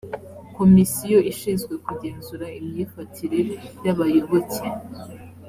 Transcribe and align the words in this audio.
komisiyo 0.57 1.19
ishinzwe 1.31 1.73
kugenzura 1.85 2.45
imyifatire 2.59 3.39
y’abayoboke. 3.85 4.63